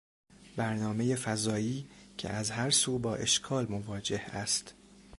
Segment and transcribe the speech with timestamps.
[0.55, 4.73] برنامهی فضایی که از هر سو با اشکال مواجه است